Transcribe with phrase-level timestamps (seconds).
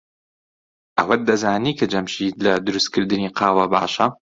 [0.99, 4.05] ئەوەت دەزانی کە جەمشید لە دروستکردنی قاوە باشە؟